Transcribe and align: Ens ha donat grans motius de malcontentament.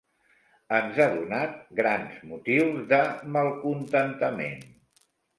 Ens 0.75 0.95
ha 1.01 1.05
donat 1.17 1.51
grans 1.79 2.15
motius 2.29 2.79
de 2.93 2.99
malcontentament. 3.35 4.65